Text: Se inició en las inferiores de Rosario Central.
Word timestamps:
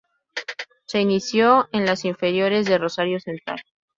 Se 0.87 0.99
inició 0.99 1.69
en 1.71 1.85
las 1.85 2.05
inferiores 2.05 2.65
de 2.65 2.79
Rosario 2.79 3.19
Central. 3.19 3.61